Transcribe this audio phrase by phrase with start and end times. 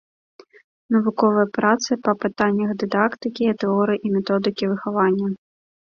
[0.93, 5.27] Навуковыя працы па пытаннях дыдактыкі, тэорыі і методыкі выхавання.